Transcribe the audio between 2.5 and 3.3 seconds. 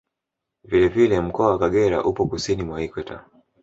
mwa Ikweta